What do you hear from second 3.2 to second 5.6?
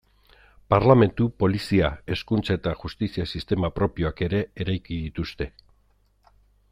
sistema propioak ere eraiki dituzte.